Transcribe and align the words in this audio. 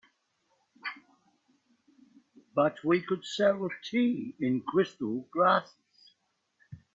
But 2.55 2.83
we 2.83 3.01
could 3.03 3.23
sell 3.23 3.69
tea 3.83 4.33
in 4.39 4.61
crystal 4.61 5.27
glasses. 5.31 6.15